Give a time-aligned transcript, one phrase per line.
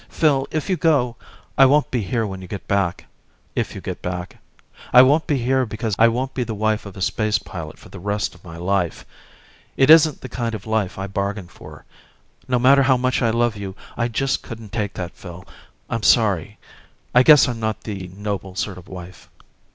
[0.09, 1.15] "Phil, if you go,
[1.59, 3.05] I won't be here when you get back
[3.55, 4.37] if you get back.
[4.91, 7.89] I won't be here because I won't be the wife of a space pilot for
[7.89, 9.05] the rest of my life.
[9.77, 11.85] It isn't the kind of life I bargained for.
[12.47, 15.45] No matter how much I love you, I just couldn't take that, Phil.
[15.87, 16.57] I'm sorry.
[17.13, 19.29] I guess I'm not the noble sort of wife."